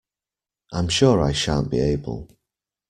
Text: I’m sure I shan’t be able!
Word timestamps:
I’m 0.73 0.87
sure 0.89 1.21
I 1.21 1.31
shan’t 1.31 1.69
be 1.69 1.77
able! 1.79 2.27